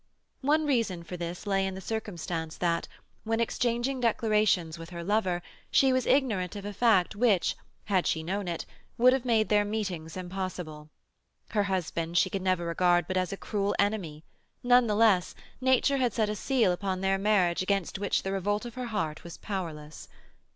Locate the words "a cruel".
13.31-13.75